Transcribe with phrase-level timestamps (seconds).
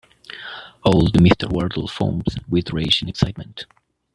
[0.83, 1.47] Old Mr.
[1.47, 3.67] Wardle foamed with rage and excitement.